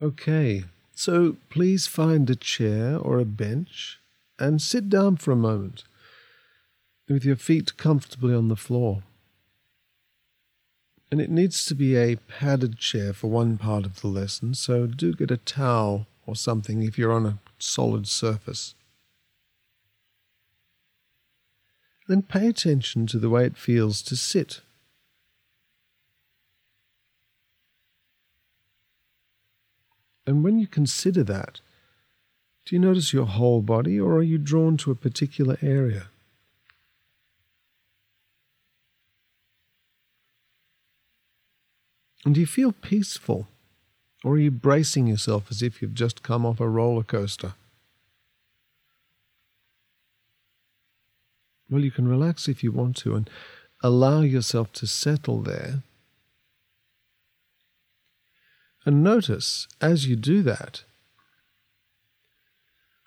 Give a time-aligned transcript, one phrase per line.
[0.00, 0.64] Okay,
[0.94, 3.98] so please find a chair or a bench
[4.38, 5.82] and sit down for a moment
[7.08, 9.02] with your feet comfortably on the floor.
[11.10, 14.86] And it needs to be a padded chair for one part of the lesson, so
[14.86, 18.74] do get a towel or something if you're on a solid surface.
[22.06, 24.60] Then pay attention to the way it feels to sit.
[30.28, 31.62] And when you consider that,
[32.66, 36.08] do you notice your whole body or are you drawn to a particular area?
[42.26, 43.48] And do you feel peaceful?
[44.22, 47.54] Or are you bracing yourself as if you've just come off a roller coaster?
[51.70, 53.30] Well, you can relax if you want to and
[53.82, 55.84] allow yourself to settle there.
[58.84, 60.84] And notice as you do that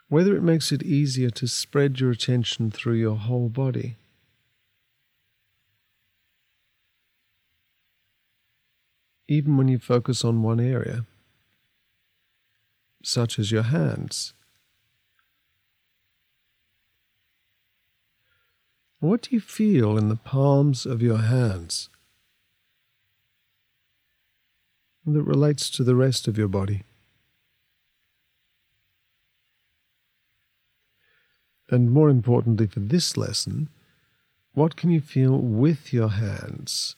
[0.07, 3.95] whether it makes it easier to spread your attention through your whole body.
[9.31, 11.05] even when you focus on one area,
[13.01, 14.33] such as your hands.
[18.99, 21.87] What do you feel in the palms of your hands
[25.05, 26.83] that relates to the rest of your body?
[31.69, 33.69] And more importantly for this lesson,
[34.53, 36.97] what can you feel with your hands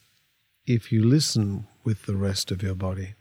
[0.65, 3.13] if you listen with the rest of your body?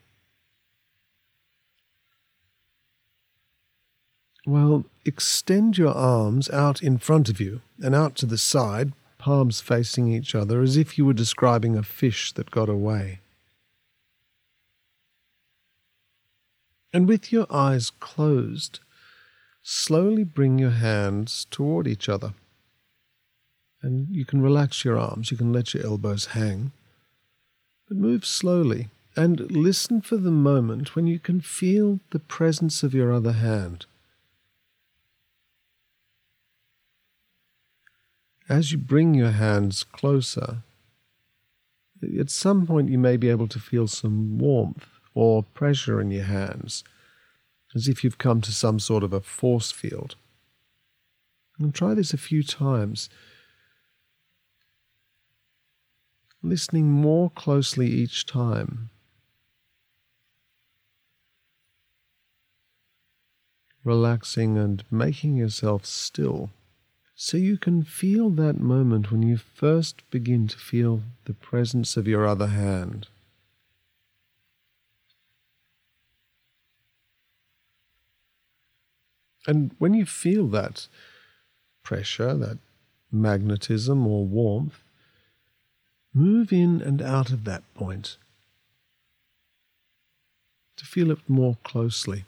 [4.46, 9.60] Well, extend your arms out in front of you and out to the side, palms
[9.60, 13.20] facing each other, as if you were describing a fish that got away.
[16.92, 18.80] And with your eyes closed,
[19.62, 22.34] slowly bring your hands toward each other.
[23.80, 26.72] And you can relax your arms, you can let your elbows hang.
[27.88, 32.94] But move slowly and listen for the moment when you can feel the presence of
[32.94, 33.86] your other hand.
[38.48, 40.58] As you bring your hands closer,
[42.18, 46.24] at some point you may be able to feel some warmth or pressure in your
[46.24, 46.84] hands,
[47.74, 50.16] as if you've come to some sort of a force field.
[51.58, 53.08] And try this a few times
[56.42, 58.90] listening more closely each time.
[63.84, 66.50] Relaxing and making yourself still
[67.14, 72.08] so you can feel that moment when you first begin to feel the presence of
[72.08, 73.06] your other hand.
[79.46, 80.86] And when you feel that
[81.82, 82.58] pressure, that
[83.10, 84.82] magnetism or warmth,
[86.14, 88.18] Move in and out of that point
[90.76, 92.24] to feel it more closely.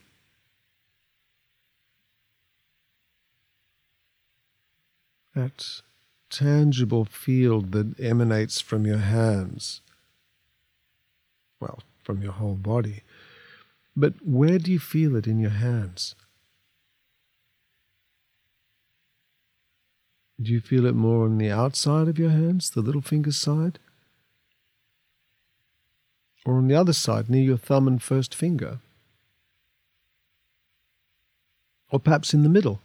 [5.34, 5.82] That
[6.30, 9.82] tangible field that emanates from your hands,
[11.60, 13.03] well, from your whole body.
[13.94, 16.14] But where do you feel it in your hands?
[20.41, 23.78] Do you feel it more on the outside of your hands, the little finger side?
[26.45, 28.81] Or on the other side, near your thumb and first finger?
[31.91, 32.81] Or perhaps in the middle?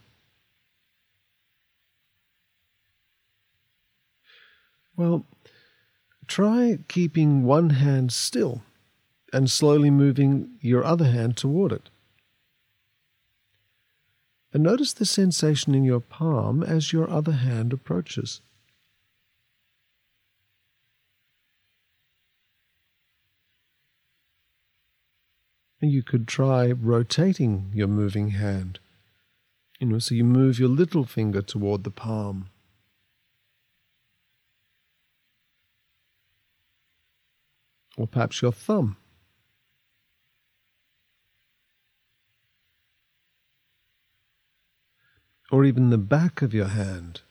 [4.96, 5.24] Well,
[6.26, 8.62] try keeping one hand still
[9.32, 11.90] and slowly moving your other hand toward it.
[14.52, 18.40] And notice the sensation in your palm as your other hand approaches.
[25.80, 28.80] And you could try rotating your moving hand.
[29.78, 32.50] You know, so you move your little finger toward the palm.
[37.96, 38.96] Or perhaps your thumb.
[45.50, 47.22] Or even the back of your hand.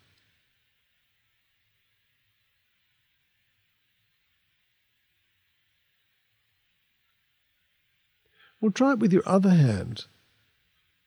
[8.62, 10.06] Well, try it with your other hand.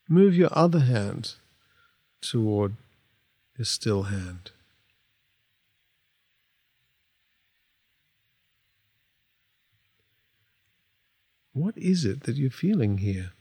[0.08, 1.34] Move your other hand
[2.22, 2.76] toward
[3.58, 4.52] your still hand.
[11.52, 13.32] What is it that you're feeling here?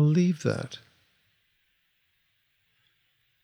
[0.00, 0.78] Well, leave that.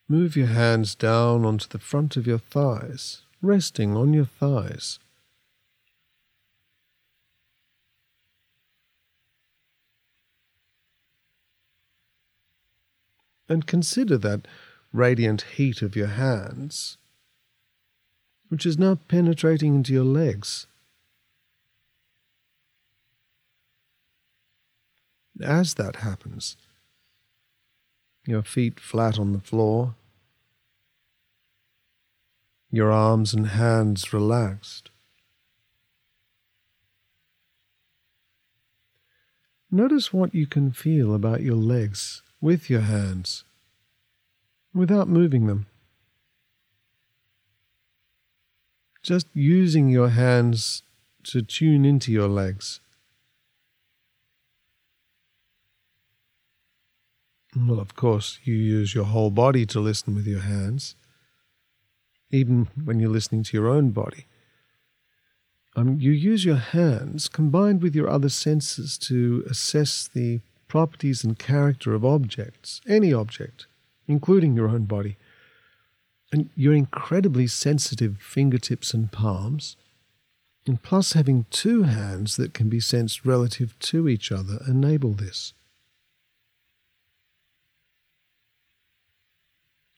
[0.08, 4.98] Move your hands down onto the front of your thighs, resting on your thighs.
[13.50, 14.48] And consider that
[14.94, 16.96] radiant heat of your hands,
[18.48, 20.66] which is now penetrating into your legs.
[25.42, 26.56] As that happens,
[28.26, 29.94] your feet flat on the floor,
[32.70, 34.90] your arms and hands relaxed.
[39.70, 43.44] Notice what you can feel about your legs with your hands,
[44.72, 45.66] without moving them.
[49.02, 50.82] Just using your hands
[51.24, 52.80] to tune into your legs.
[57.56, 60.94] Well, of course, you use your whole body to listen with your hands,
[62.30, 64.26] even when you're listening to your own body.
[65.74, 71.38] Um, you use your hands combined with your other senses to assess the properties and
[71.38, 73.66] character of objects, any object,
[74.06, 75.16] including your own body.
[76.32, 79.76] And your incredibly sensitive fingertips and palms,
[80.66, 85.54] and plus having two hands that can be sensed relative to each other, enable this.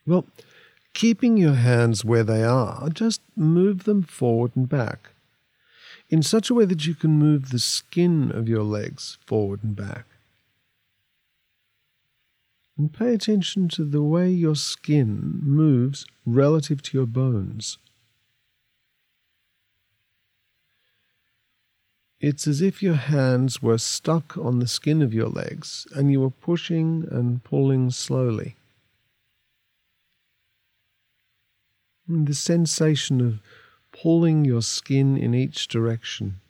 [0.09, 0.25] Well,
[0.95, 5.11] keeping your hands where they are, just move them forward and back
[6.09, 9.77] in such a way that you can move the skin of your legs forward and
[9.77, 10.07] back.
[12.79, 17.77] And pay attention to the way your skin moves relative to your bones.
[22.19, 26.23] It's as if your hands were stuck on the skin of your legs and you
[26.23, 28.58] were pushing and pulling slowly.
[32.09, 33.41] The sensation of
[33.93, 36.41] pulling your skin in each direction.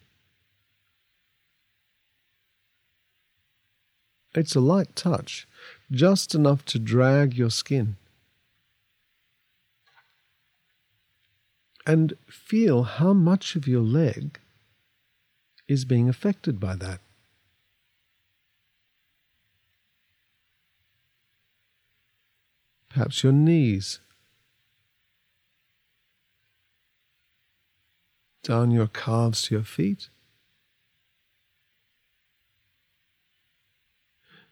[4.35, 5.49] It's a light touch,
[5.91, 7.97] just enough to drag your skin.
[11.87, 14.39] And feel how much of your leg
[15.67, 17.01] is being affected by that.
[22.91, 24.01] Perhaps your knees
[28.49, 30.09] down your calves to your feet,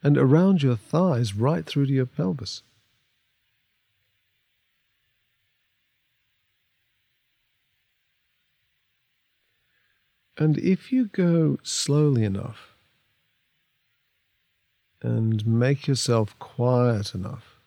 [0.03, 2.61] and around your thighs right through to your pelvis.
[10.37, 12.75] And if you go slowly enough
[15.01, 17.59] and make yourself quiet enough,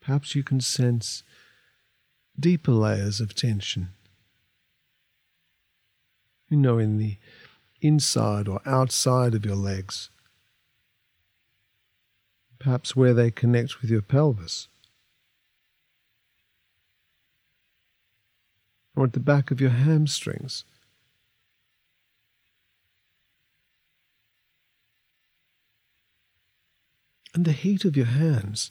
[0.00, 1.24] perhaps you can sense
[2.38, 3.88] deeper layers of tension.
[6.48, 7.16] You know, in the
[7.80, 10.10] inside or outside of your legs,
[12.58, 14.68] perhaps where they connect with your pelvis,
[18.94, 20.64] or at the back of your hamstrings.
[27.34, 28.70] And the heat of your hands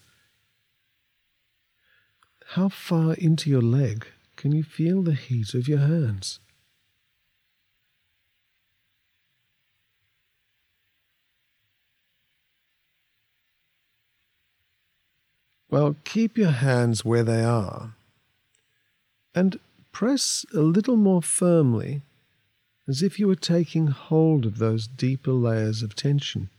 [2.50, 6.40] how far into your leg can you feel the heat of your hands?
[15.70, 17.96] Well, keep your hands where they are
[19.34, 19.60] and
[19.92, 22.02] press a little more firmly
[22.88, 26.50] as if you were taking hold of those deeper layers of tension.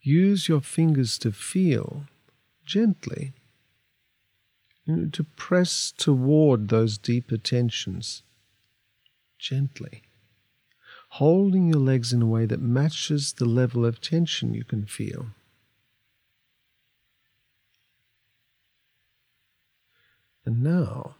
[0.00, 2.04] Use your fingers to feel
[2.66, 3.32] gently
[4.86, 8.22] you know, to press toward those deeper tensions
[9.38, 10.02] gently,
[11.10, 15.26] holding your legs in a way that matches the level of tension you can feel.
[20.44, 21.16] And now,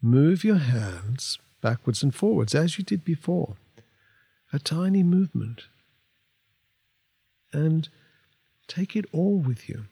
[0.00, 3.56] move your hands backwards and forwards as you did before.
[4.52, 5.64] A tiny movement.
[7.52, 7.90] And
[8.66, 9.84] take it all with you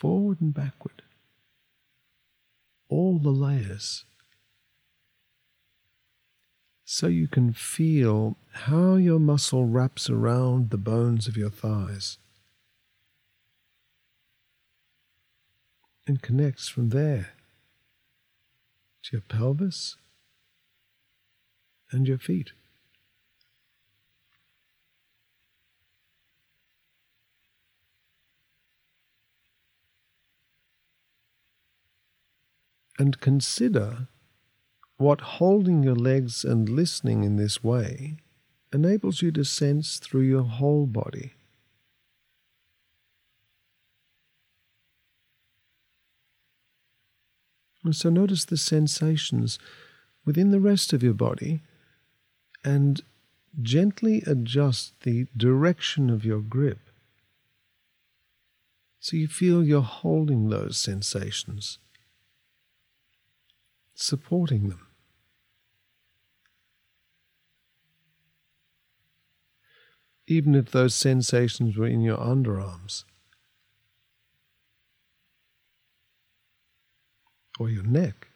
[0.00, 1.02] forward and backward.
[2.88, 4.04] All the layers.
[6.92, 12.18] so you can feel how your muscle wraps around the bones of your thighs
[16.04, 17.28] and connects from there
[19.04, 19.98] to your pelvis
[21.92, 22.50] and your feet.
[33.00, 34.08] And consider
[34.98, 38.18] what holding your legs and listening in this way
[38.74, 41.32] enables you to sense through your whole body.
[47.82, 49.58] And so notice the sensations
[50.26, 51.62] within the rest of your body
[52.62, 53.00] and
[53.62, 56.80] gently adjust the direction of your grip
[58.98, 61.78] so you feel you're holding those sensations,
[64.00, 64.86] supporting them.
[70.30, 73.02] even if those sensations were in your underarms
[77.58, 78.29] or your neck.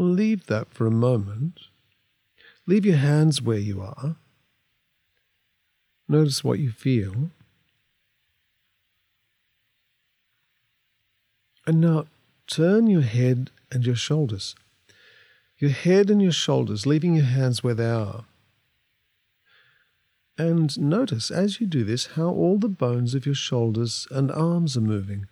[0.00, 1.60] Leave that for a moment.
[2.66, 4.16] Leave your hands where you are.
[6.08, 7.30] Notice what you feel.
[11.66, 12.06] And now
[12.46, 14.54] turn your head and your shoulders.
[15.58, 18.24] Your head and your shoulders, leaving your hands where they are.
[20.38, 24.76] And notice as you do this how all the bones of your shoulders and arms
[24.76, 25.26] are moving.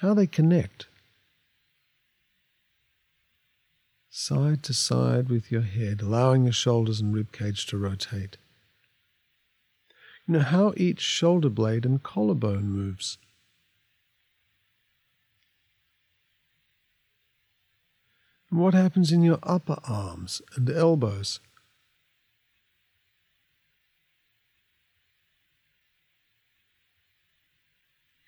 [0.00, 0.86] How they connect.
[4.08, 8.38] Side to side with your head, allowing your shoulders and rib cage to rotate.
[10.26, 13.18] You know how each shoulder blade and collarbone moves.
[18.50, 21.40] And what happens in your upper arms and elbows?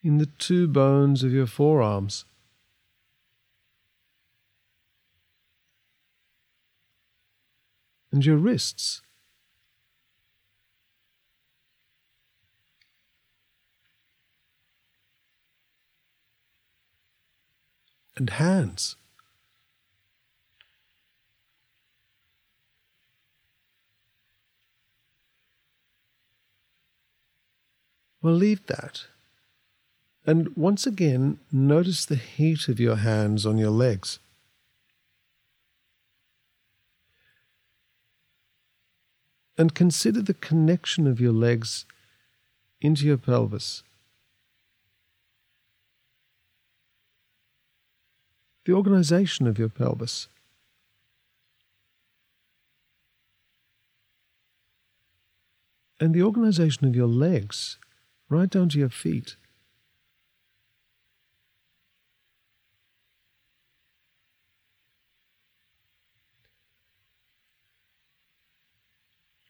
[0.02, 2.24] In the two bones of your forearms.
[8.10, 9.00] And your wrists.
[18.16, 18.96] And hands.
[28.20, 29.06] Well, leave that.
[30.24, 34.20] And once again, notice the heat of your hands on your legs.
[39.58, 41.84] And consider the connection of your legs
[42.80, 43.82] into your pelvis.
[48.64, 50.28] The organization of your pelvis.
[56.00, 57.78] And the organization of your legs,
[58.28, 59.36] right down to your feet.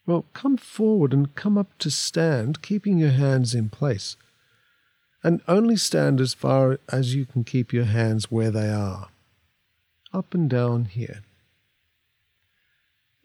[0.06, 4.16] Well, come forward and come up to stand, keeping your hands in place.
[5.22, 9.08] And only stand as far as you can keep your hands where they are.
[10.12, 11.22] Up and down here.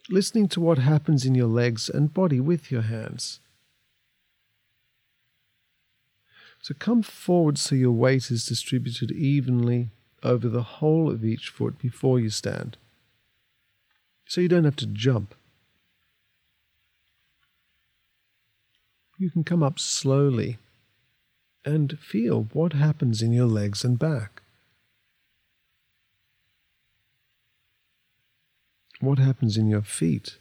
[0.10, 3.39] Listening to what happens in your legs and body with your hands.
[6.62, 9.89] So come forward so your weight is distributed evenly
[10.24, 12.77] over the whole of each foot before you stand.
[14.27, 15.34] So you don't have to jump.
[19.17, 20.57] You can come up slowly
[21.65, 24.41] and feel what happens in your legs and back.
[29.00, 30.38] What happens in your feet?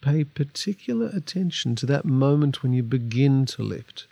[0.00, 4.06] Pay particular attention to that moment when you begin to lift.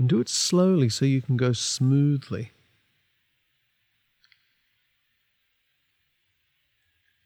[0.00, 2.52] And do it slowly so you can go smoothly.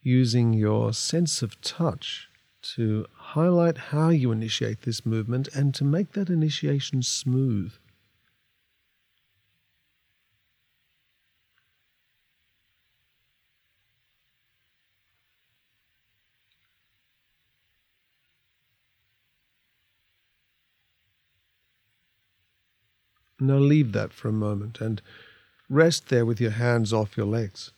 [0.03, 2.29] Using your sense of touch
[2.75, 7.75] to highlight how you initiate this movement and to make that initiation smooth.
[23.47, 25.03] Now leave that for a moment and
[25.69, 27.73] rest there with your hands off your legs.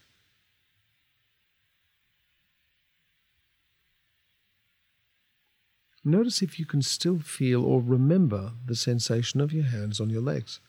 [6.04, 10.22] Notice if you can still feel or remember the sensation of your hands on your
[10.22, 10.60] legs.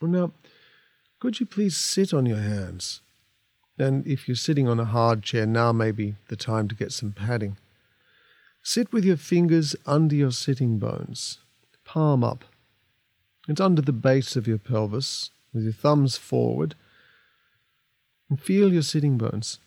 [0.00, 0.32] Now,
[1.20, 3.02] could you please sit on your hands?
[3.82, 6.92] And if you're sitting on a hard chair, now may be the time to get
[6.92, 7.56] some padding.
[8.62, 11.38] Sit with your fingers under your sitting bones,
[11.84, 12.44] palm up,
[13.48, 16.76] it's under the base of your pelvis, with your thumbs forward,
[18.30, 19.58] and feel your sitting bones.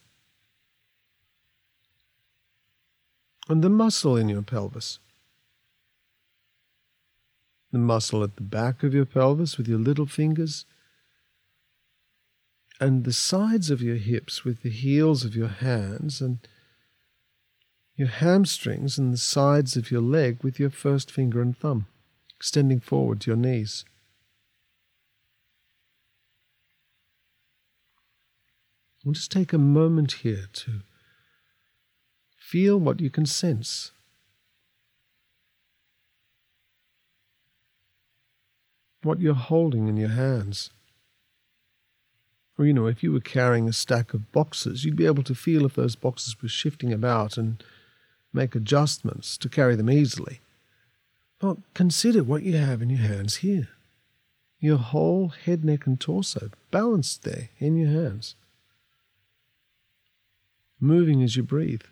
[3.49, 4.99] And the muscle in your pelvis.
[7.73, 10.65] The muscle at the back of your pelvis with your little fingers.
[12.79, 16.39] And the sides of your hips with the heels of your hands, and
[17.95, 21.87] your hamstrings and the sides of your leg with your first finger and thumb
[22.35, 23.85] extending forward to your knees.
[29.03, 30.81] We'll just take a moment here to
[32.37, 33.91] feel what you can sense.
[39.03, 40.71] What you're holding in your hands.
[42.57, 45.35] Or, you know, if you were carrying a stack of boxes, you'd be able to
[45.35, 47.61] feel if those boxes were shifting about and
[48.31, 50.39] make adjustments to carry them easily.
[51.39, 53.67] But consider what you have in your hands here.
[54.59, 58.35] Your whole head, neck, and torso balanced there in your hands,
[60.79, 61.83] moving as you breathe.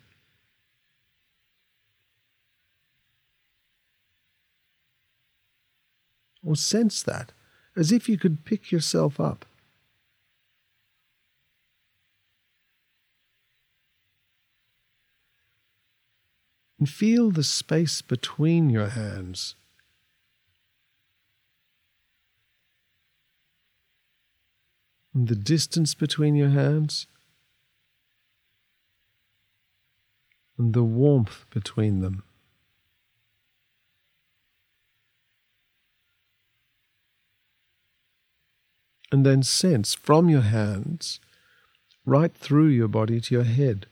[6.42, 7.32] Or sense that
[7.76, 9.44] as if you could pick yourself up.
[16.84, 19.54] And feel the space between your hands.
[25.14, 27.06] And the distance between your hands
[30.58, 32.22] and the warmth between them.
[39.10, 41.18] And then sense from your hands
[42.04, 43.86] right through your body to your head.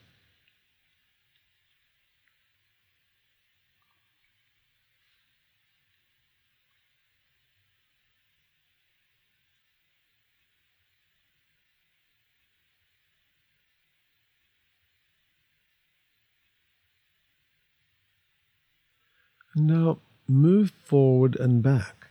[19.67, 22.09] Now move forward and back.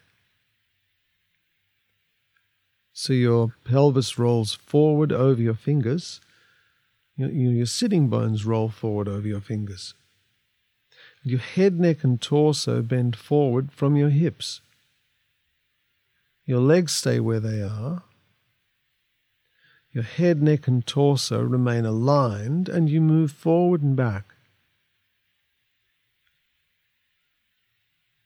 [2.94, 6.22] So your pelvis rolls forward over your fingers.
[7.18, 9.94] Your, sitting bones roll forward over your fingers.
[11.24, 14.62] Your head, neck, and torso bend forward from your hips.
[16.46, 18.04] Your legs stay where they are.
[19.92, 24.31] Your head, neck, and torso remain aligned, and you move forward and back.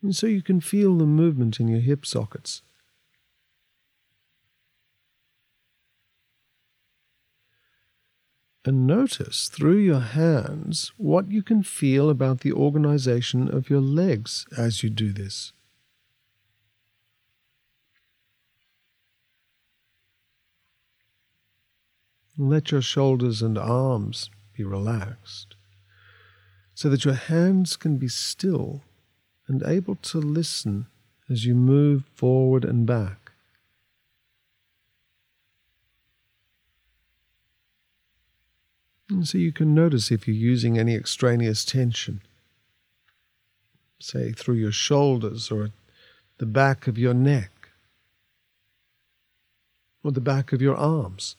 [0.05, 2.61] And so you can feel the movement in your hip sockets.
[8.63, 14.45] And notice through your hands what you can feel about the organization of your legs
[14.55, 15.53] as you do this.
[22.37, 25.55] Let your shoulders and arms be relaxed
[26.75, 28.83] so that your hands can be still
[29.47, 30.87] and able to listen
[31.29, 33.31] as you move forward and back.
[39.09, 42.21] And so you can notice if you're using any extraneous tension,
[43.99, 45.69] say through your shoulders or
[46.37, 47.69] the back of your neck
[50.03, 51.35] or the back of your arms.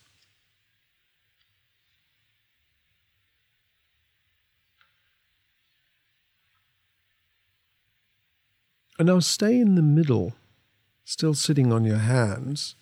[8.99, 10.35] And now stay in the middle,
[11.05, 12.77] still sitting on your hands.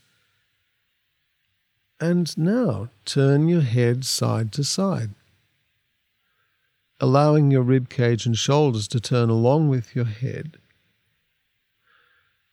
[2.01, 5.11] And now turn your head side to side,
[7.01, 10.59] allowing your rib cage and shoulders to turn along with your head.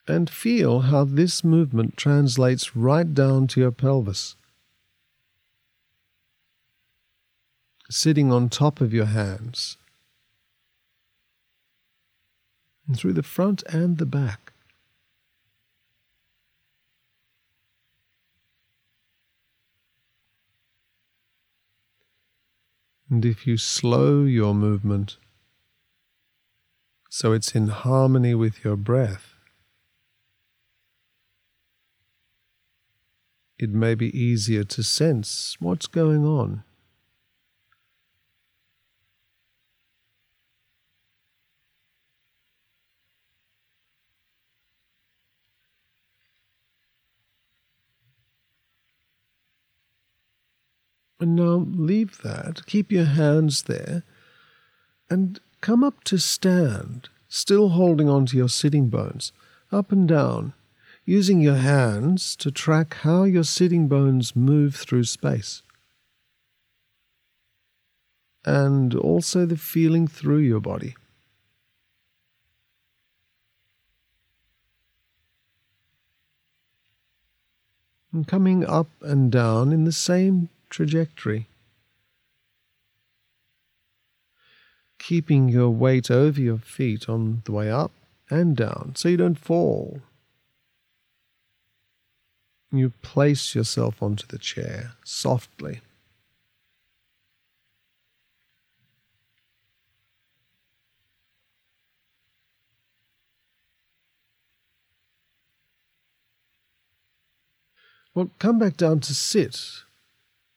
[0.07, 4.35] and feel how this movement translates right down to your pelvis.
[7.89, 9.77] Sitting on top of your hands,
[12.91, 14.51] and through the front and the back.
[23.09, 25.15] And if you slow your movement
[27.09, 29.35] so it's in harmony with your breath,
[33.57, 36.65] it may be easier to sense what's going on.
[51.21, 54.01] And now leave that, keep your hands there,
[55.07, 59.31] and come up to stand, still holding on to your sitting bones,
[59.71, 60.53] up and down,
[61.05, 65.61] using your hands to track how your sitting bones move through space.
[68.43, 70.95] And also the feeling through your body.
[78.11, 81.47] And coming up and down in the same trajectory.
[84.97, 87.91] Keeping your weight over your feet on the way up
[88.29, 90.01] and down so you don't fall.
[92.71, 95.81] You place yourself onto the chair softly.
[108.13, 109.83] Well, come back down to sit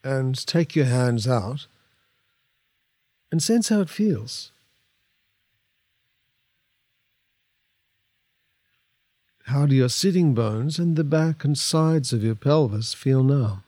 [0.05, 1.67] and take your hands out
[3.33, 4.53] and sense how it feels.
[9.47, 13.65] How do your sitting bones and the back and sides of your pelvis feel now?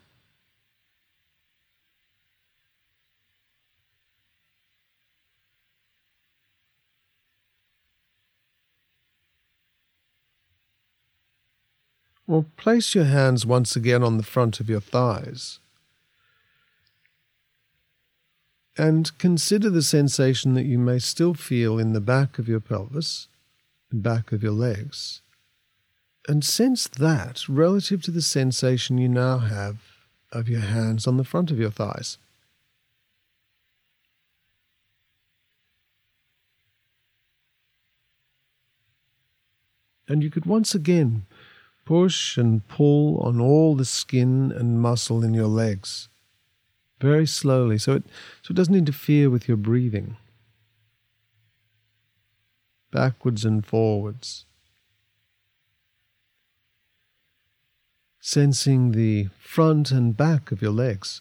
[12.26, 15.60] Well, place your hands once again on the front of your thighs
[18.78, 23.28] And consider the sensation that you may still feel in the back of your pelvis,
[23.88, 25.22] the back of your legs.
[26.28, 29.78] And sense that relative to the sensation you now have
[30.30, 32.18] of your hands on the front of your thighs.
[40.08, 41.24] And you could once again
[41.84, 46.08] push and pull on all the skin and muscle in your legs
[47.00, 48.04] very slowly, so it,
[48.42, 50.16] so it doesn't interfere with your breathing.
[52.90, 54.46] Backwards and forwards.
[58.20, 61.20] Sensing the front and back of your legs.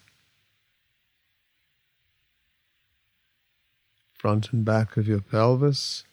[4.14, 6.04] Front and back of your pelvis.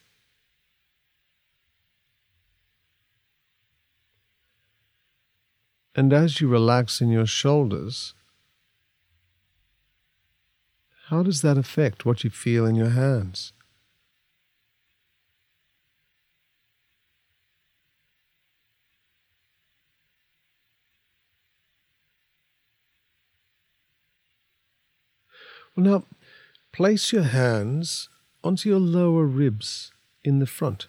[5.95, 8.15] And as you relax in your shoulders,
[11.13, 13.53] how does that affect what you feel in your hands?
[25.77, 26.05] Well, now
[26.73, 28.09] place your hands
[28.43, 29.93] onto your lower ribs
[30.25, 30.87] in the front.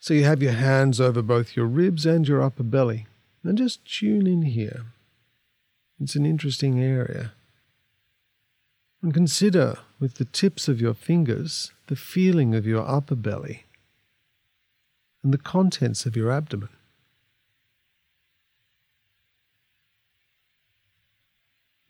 [0.00, 3.06] So you have your hands over both your ribs and your upper belly.
[3.44, 4.86] And just tune in here.
[6.00, 7.32] It's an interesting area.
[9.02, 13.66] And consider with the tips of your fingers the feeling of your upper belly
[15.22, 16.68] and the contents of your abdomen.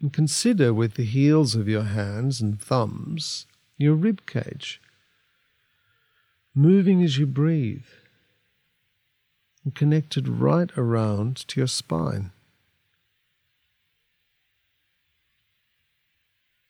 [0.00, 3.46] And consider with the heels of your hands and thumbs
[3.76, 4.80] your rib cage,
[6.54, 7.86] moving as you breathe
[9.64, 12.32] and connected right around to your spine.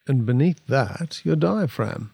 [0.07, 2.13] And beneath that, your diaphragm,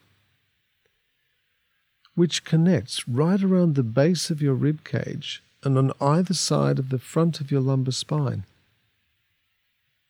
[2.15, 6.91] which connects right around the base of your rib cage and on either side of
[6.91, 8.45] the front of your lumbar spine,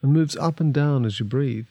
[0.03, 1.67] and moves up and down as you breathe.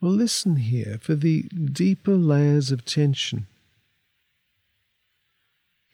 [0.00, 3.46] Well, listen here for the deeper layers of tension.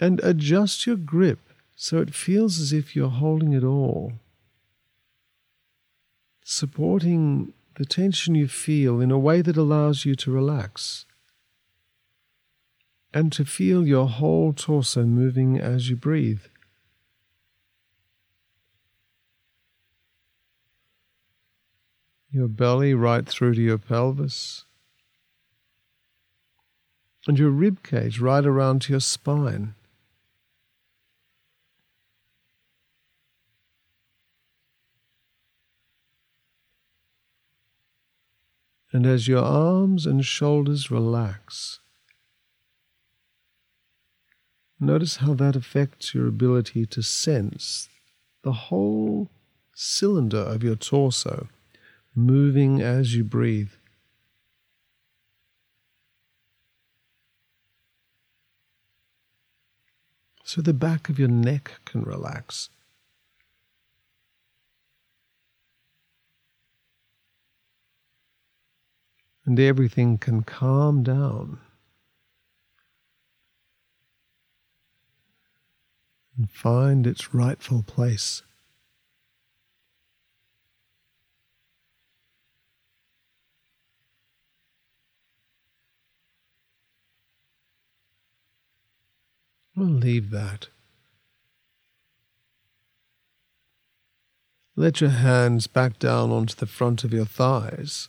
[0.01, 1.39] And adjust your grip
[1.77, 4.15] so it feels as if you're holding it all
[6.51, 11.07] supporting the tension you feel in a way that allows you to relax.
[13.13, 16.43] and to feel your whole torso moving as you breathe.
[22.31, 24.65] Your belly right through to your pelvis,
[27.27, 29.75] and your rib cage right around to your spine.
[38.93, 41.79] And as your arms and shoulders relax,
[44.81, 47.89] notice how that affects your ability to sense
[48.43, 49.31] the whole
[49.75, 51.49] cylinder of your torso
[52.15, 53.71] moving as you breathe.
[60.43, 62.71] So the back of your neck can relax.
[69.51, 71.59] And everything can calm down
[76.37, 78.43] and find its rightful place.
[89.75, 90.69] We'll leave that.
[94.77, 98.09] Let your hands back down onto the front of your thighs.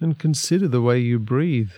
[0.00, 1.72] And consider the way you breathe.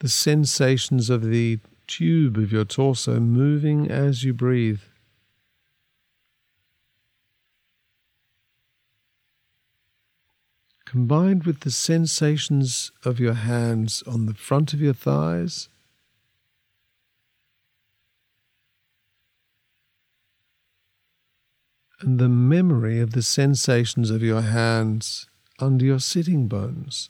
[0.00, 4.80] The sensations of the tube of your torso moving as you breathe.
[10.84, 15.68] Combined with the sensations of your hands on the front of your thighs
[22.00, 25.26] and the memory of the sensations of your hands
[25.58, 27.08] under your sitting bones.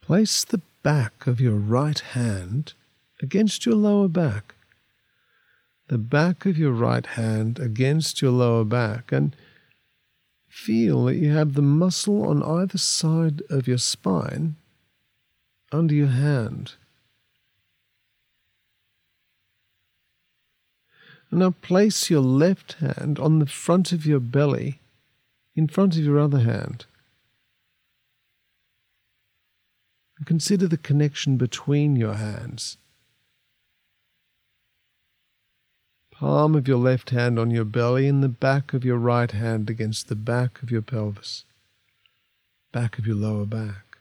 [0.00, 2.74] Place the back of your right hand
[3.22, 4.54] against your lower back.
[5.88, 9.36] The back of your right hand against your lower back, and
[10.48, 14.54] feel that you have the muscle on either side of your spine
[15.72, 16.74] under your hand.
[21.30, 24.80] And now place your left hand on the front of your belly
[25.56, 26.86] in front of your other hand.
[30.16, 32.76] And consider the connection between your hands.
[36.18, 39.68] Palm of your left hand on your belly and the back of your right hand
[39.68, 41.44] against the back of your pelvis,
[42.72, 43.98] back of your lower back.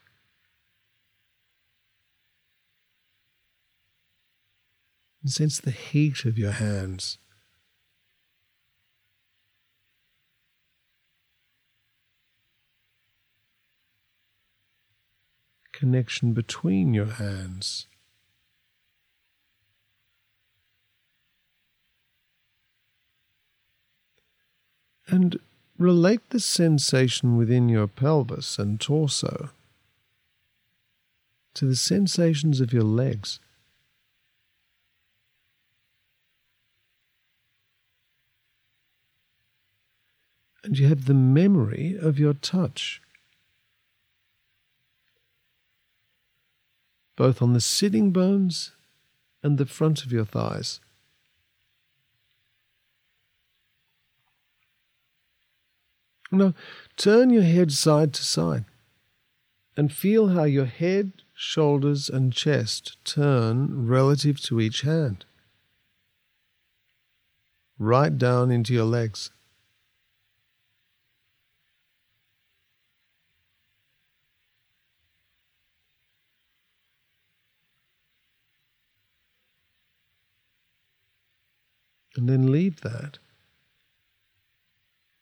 [5.24, 7.18] And sense the heat of your hands.
[15.72, 17.88] Connection between your hands.
[25.14, 25.40] And
[25.78, 29.52] relate the sensation within your pelvis and torso
[31.54, 33.40] to the sensations of your legs.
[40.64, 43.00] And you have the memory of your touch,
[47.16, 48.72] both on the sitting bones
[49.44, 50.80] and the front of your thighs.
[56.34, 56.56] Now,
[56.98, 58.66] turn your head side to side
[59.78, 65.26] and feel how your head, shoulders, and chest turn relative to each hand.
[67.78, 69.30] Right down into your legs.
[82.16, 83.20] And then leave that.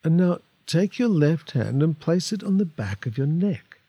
[0.06, 0.40] And now
[0.72, 3.82] Take your left hand and place it on the back of your neck.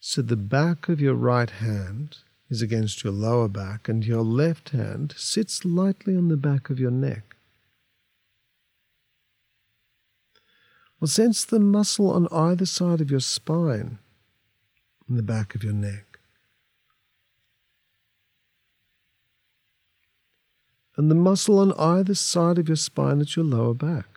[0.00, 2.16] So the back of your right hand
[2.48, 6.80] is against your lower back, and your left hand sits lightly on the back of
[6.80, 7.36] your neck.
[10.98, 13.98] Well, sense the muscle on either side of your spine
[15.06, 16.11] and the back of your neck.
[20.96, 24.12] And the muscle on either side of your spine at your lower back.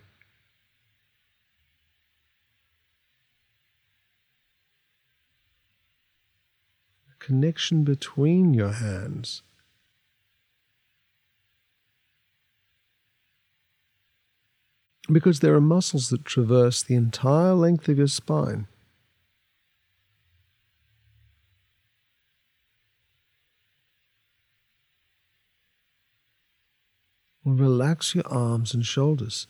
[7.26, 9.42] connection between your hands.
[15.12, 18.68] Because there are muscles that traverse the entire length of your spine.
[27.54, 29.48] Relax your arms and shoulders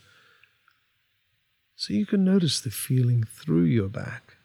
[1.75, 4.35] so you can notice the feeling through your back.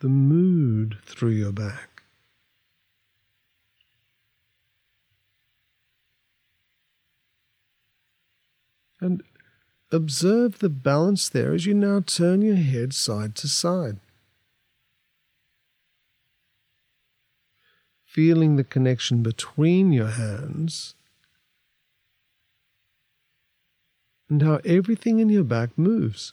[0.00, 2.02] the mood through your back.
[9.00, 9.22] And
[9.92, 13.98] observe the balance there as you now turn your head side to side.
[18.10, 20.94] Feeling the connection between your hands
[24.28, 26.32] and how everything in your back moves.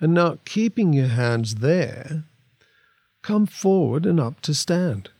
[0.00, 2.24] and now keeping your hands there,
[3.22, 5.10] come forward and up to stand.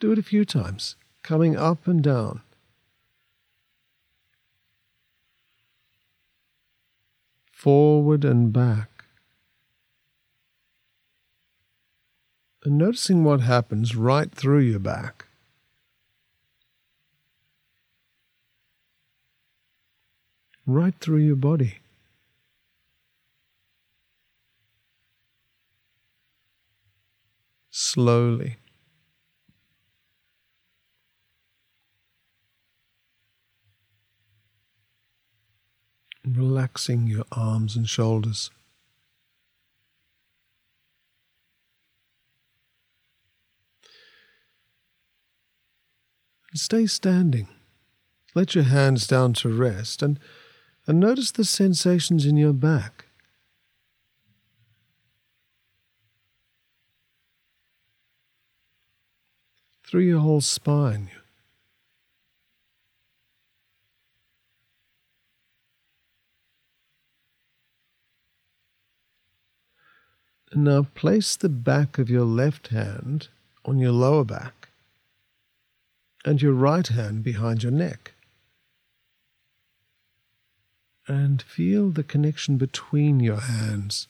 [0.00, 2.40] Do it a few times, coming up and down.
[7.52, 8.95] Forward and back.
[12.66, 15.26] And noticing what happens right through your back.
[20.66, 21.78] Right through your body.
[27.76, 28.56] slowly.
[36.26, 38.50] Relaxing your arms and shoulders.
[46.58, 47.48] Stay standing.
[48.34, 50.18] Let your hands down to rest and,
[50.86, 53.06] and notice the sensations in your back.
[59.86, 61.10] through your whole spine.
[70.52, 73.28] Now place the back of your left hand
[73.64, 74.55] on your lower back
[76.26, 78.12] and your right hand behind your neck.
[81.06, 84.08] And feel the connection between your hands.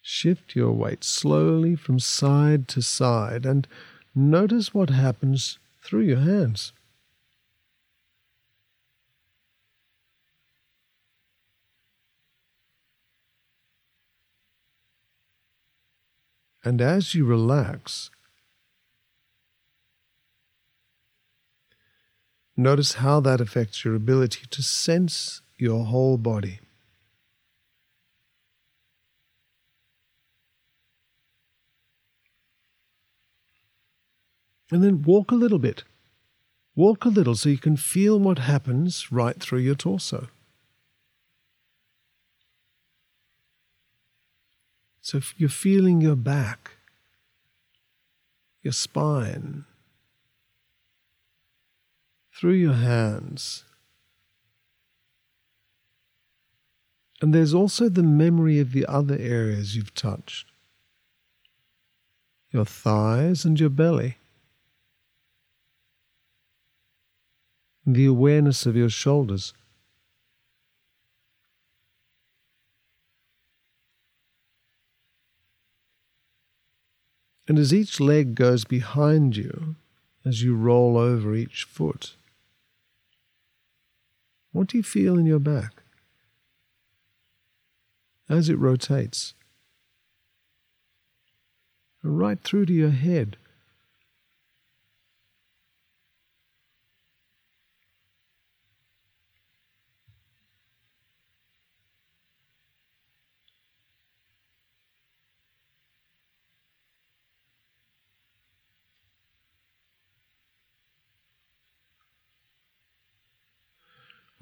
[0.00, 3.68] Shift your weight slowly from side to side and
[4.14, 6.72] notice what happens through your hands.
[16.66, 18.10] And as you relax,
[22.56, 26.58] notice how that affects your ability to sense your whole body.
[34.72, 35.84] And then walk a little bit.
[36.74, 40.30] Walk a little so you can feel what happens right through your torso.
[45.06, 46.72] So you're feeling your back,
[48.64, 49.64] your spine,
[52.34, 53.62] through your hands.
[57.22, 60.48] And there's also the memory of the other areas you've touched
[62.50, 64.16] your thighs and your belly.
[67.86, 69.54] the awareness of your shoulders.
[77.48, 79.76] And as each leg goes behind you,
[80.24, 82.16] as you roll over each foot,
[84.52, 85.82] what do you feel in your back
[88.28, 89.34] as it rotates?
[92.02, 93.36] Right through to your head.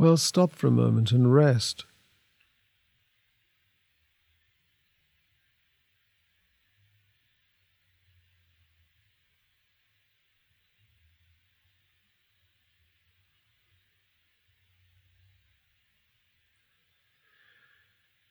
[0.04, 1.86] Well, stop for a moment and rest.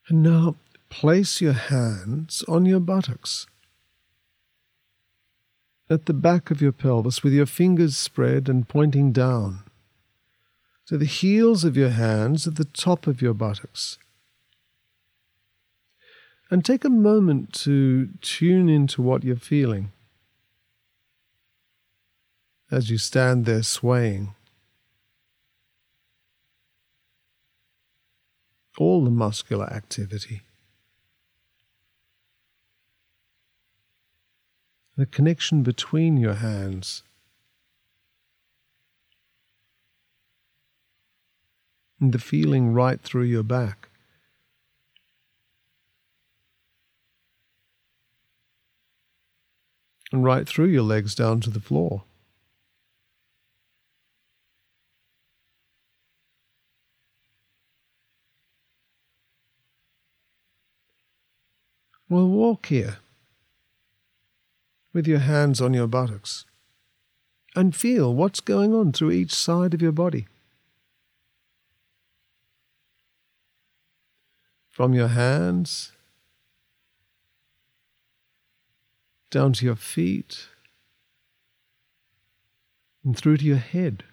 [0.07, 0.57] And now
[0.89, 3.47] place your hands on your buttocks.
[5.89, 9.63] At the back of your pelvis, with your fingers spread and pointing down.
[10.85, 13.97] So the heels of your hands at the top of your buttocks.
[16.51, 19.91] And take a moment to tune into what you're feeling
[22.69, 24.35] as you stand there swaying.
[28.77, 30.41] All the muscular activity.
[34.95, 37.03] the connection between your hands.
[42.11, 43.89] The feeling right through your back.
[50.11, 52.03] And right through your legs down to the floor.
[62.09, 62.97] We'll walk here
[64.93, 66.45] with your hands on your buttocks
[67.55, 70.27] and feel what's going on through each side of your body.
[74.73, 75.93] From your hands
[79.29, 80.47] down to your feet
[83.05, 84.03] and through to your head.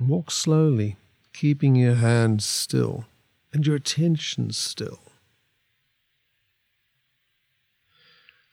[0.00, 0.96] Walk slowly,
[1.34, 3.04] keeping your hands still
[3.52, 5.00] and your attention still.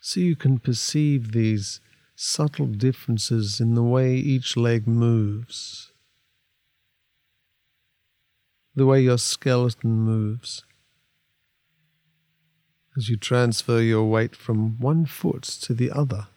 [0.08, 1.82] so you can perceive these
[2.16, 5.92] subtle differences in the way each leg moves,
[8.78, 10.64] the way your skeleton moves.
[12.96, 16.28] As you transfer your weight from one foot to the other.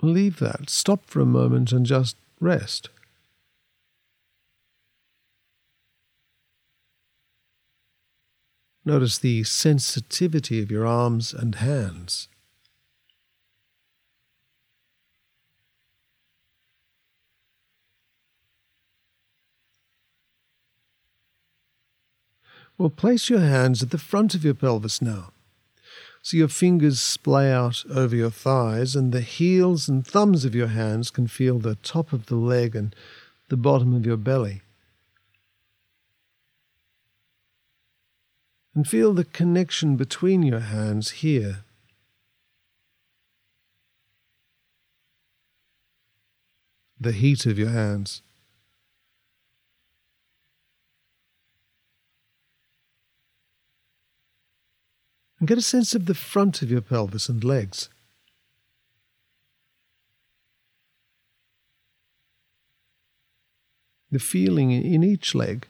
[0.00, 0.70] Leave that.
[0.70, 2.88] Stop for a moment and just rest.
[8.88, 12.26] Notice the sensitivity of your arms and hands.
[22.78, 25.32] Well, place your hands at the front of your pelvis now.
[26.22, 30.68] So your fingers splay out over your thighs, and the heels and thumbs of your
[30.68, 32.96] hands can feel the top of the leg and
[33.50, 34.62] the bottom of your belly.
[38.74, 41.64] And feel the connection between your hands here.
[47.00, 48.22] The heat of your hands.
[55.38, 57.88] and get a sense of the front of your pelvis and legs.
[64.10, 65.66] The feeling in each leg.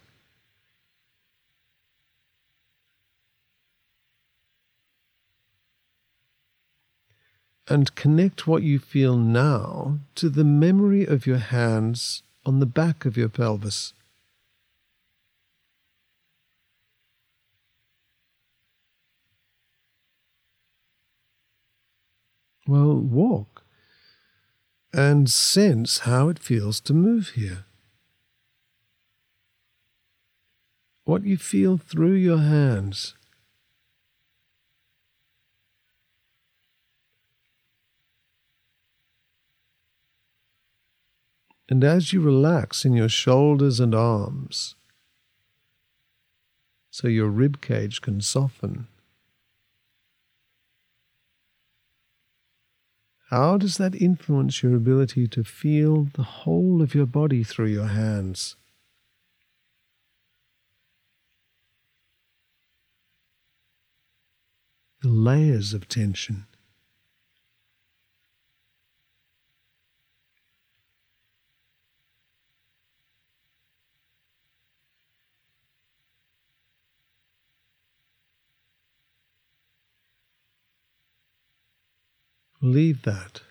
[7.70, 13.04] And connect what you feel now to the memory of your hands on the back
[13.04, 13.92] of your pelvis.
[22.66, 23.64] Well, walk
[24.92, 27.64] and sense how it feels to move here.
[31.04, 33.14] What you feel through your hands.
[41.68, 44.74] And as you relax in your shoulders and arms,
[46.90, 48.88] so your rib cage can soften.
[53.30, 57.88] How does that influence your ability to feel the whole of your body through your
[57.88, 58.56] hands?
[65.02, 66.47] The layers of tension.
[82.60, 83.42] Leave that.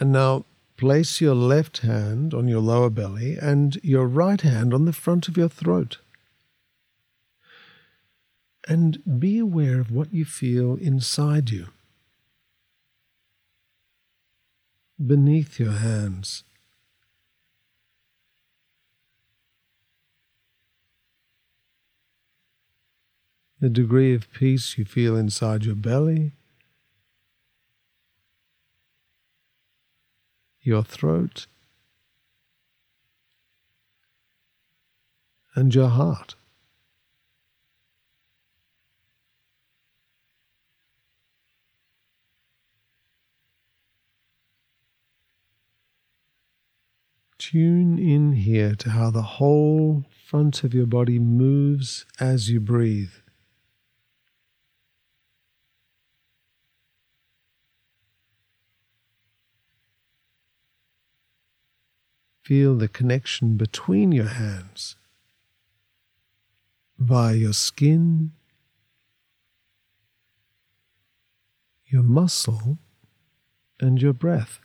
[0.00, 0.44] And now
[0.76, 5.28] place your left hand on your lower belly and your right hand on the front
[5.28, 5.98] of your throat.
[8.66, 11.68] And be aware of what you feel inside you,
[15.04, 16.44] beneath your hands.
[23.62, 26.32] the degree of peace you feel inside your belly,
[30.62, 31.46] your throat,
[35.54, 36.34] and your heart.
[47.38, 53.10] Tune in here to how the whole front of your body moves as you breathe.
[62.42, 64.96] Feel the connection between your hands
[66.98, 68.32] via your skin,
[71.86, 72.78] your muscle,
[73.80, 74.58] and your breath.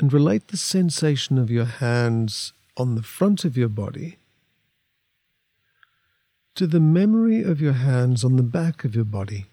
[0.00, 4.16] and relate the sensation of your hands on the front of your body
[6.58, 9.46] to the memory of your hands on the back of your body.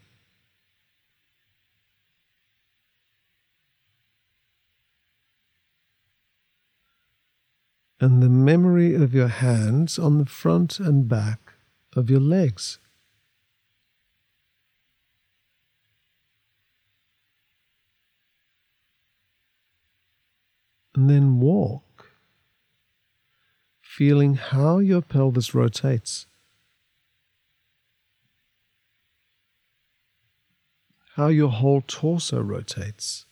[7.99, 11.53] And the memory of your hands on the front and back
[11.95, 12.79] of your legs.
[20.95, 22.09] and then walk,
[23.81, 26.25] feeling how your pelvis rotates,
[31.15, 33.25] how your whole torso rotates.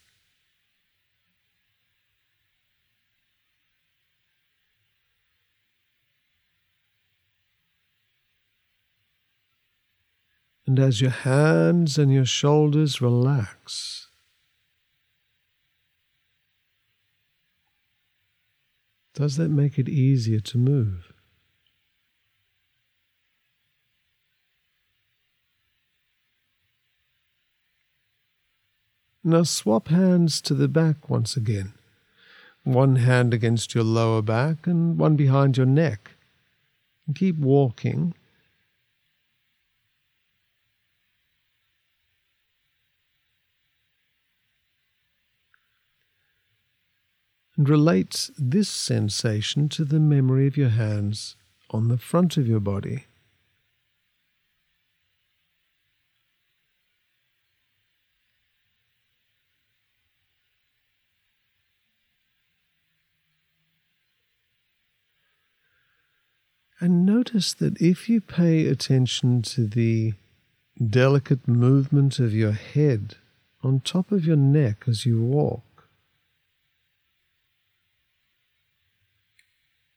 [10.65, 14.07] And as your hands and your shoulders relax,
[19.13, 21.12] Does that make it easier to move?
[29.25, 31.73] Now swap hands to the back once again.
[32.65, 36.11] One hand against your lower back and one behind your neck.
[37.07, 38.13] And keep walking
[47.55, 51.37] and relate this sensation to the memory of your hands
[51.69, 53.05] on the front of your body.
[66.83, 70.13] And notice that if you pay attention to the
[70.87, 73.15] delicate movement of your head
[73.63, 75.87] on top of your neck as you walk,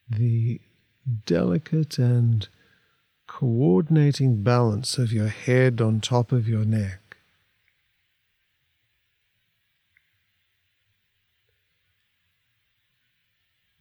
[0.08, 0.60] the
[1.26, 2.48] delicate and
[3.26, 7.18] coordinating balance of your head on top of your neck.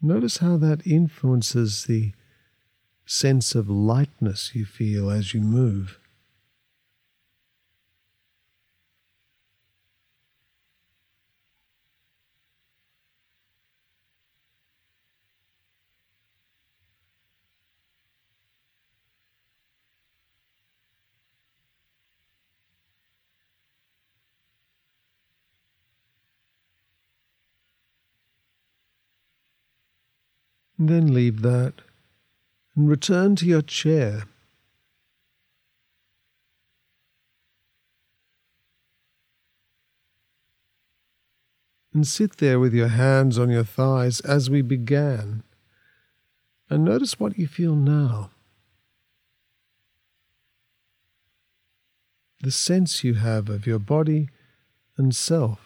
[0.01, 2.11] Notice how that influences the
[3.05, 5.99] sense of lightness you feel as you move.
[30.79, 31.81] Then leave that
[32.75, 34.23] and return to your chair.
[41.93, 45.43] And sit there with your hands on your thighs as we began.
[46.69, 48.31] And notice what you feel now.
[52.41, 54.27] The sense you have of your body
[54.97, 55.64] and self.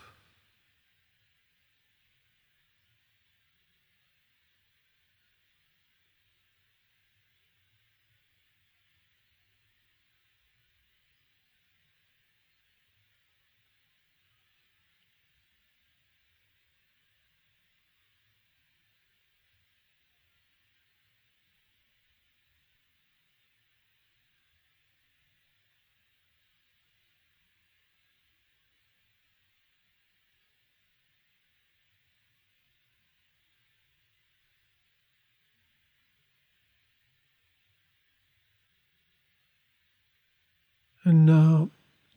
[41.10, 41.72] And now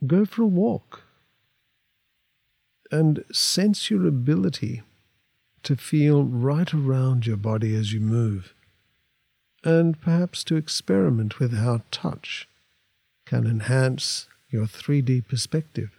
[0.05, 1.01] go for a walk
[2.91, 4.83] and sense your ability
[5.63, 8.53] to feel right around your body as you move,
[9.63, 12.47] and perhaps to experiment with how touch
[13.25, 15.89] can enhance your 3D perspective.